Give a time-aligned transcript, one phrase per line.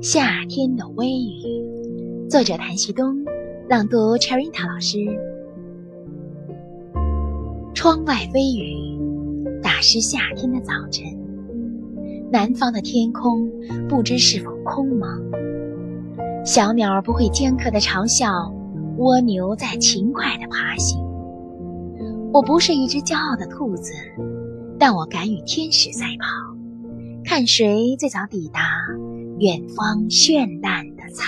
[0.00, 3.16] 夏天的微雨，作者谭旭东，
[3.68, 4.96] 朗读 Cherita 老师。
[7.74, 8.76] 窗外微雨，
[9.60, 11.04] 打湿夏天的早晨。
[12.30, 13.50] 南方的天空
[13.88, 15.20] 不知是否空茫。
[16.44, 18.54] 小鸟不会尖刻的嘲笑，
[18.98, 21.04] 蜗牛在勤快的爬行。
[22.32, 23.92] 我不是一只骄傲的兔子，
[24.78, 26.56] 但我敢与天使赛跑，
[27.24, 28.60] 看谁最早抵达。
[29.40, 31.24] 远方绚烂的彩